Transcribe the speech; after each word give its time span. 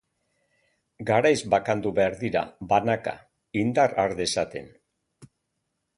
Garaiz 1.09 1.41
bakandu 1.55 1.91
behar 2.01 2.17
dira, 2.23 2.43
banaka, 2.71 3.15
indar 3.65 3.97
har 4.05 4.17
dezaten. 4.23 4.77